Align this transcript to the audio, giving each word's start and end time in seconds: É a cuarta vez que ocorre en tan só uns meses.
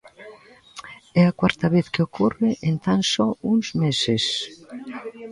É 1.21 1.23
a 1.27 1.35
cuarta 1.39 1.67
vez 1.75 1.85
que 1.93 2.03
ocorre 2.07 2.49
en 2.69 2.75
tan 2.85 2.99
só 3.13 3.27
uns 3.51 3.67
meses. 3.81 4.23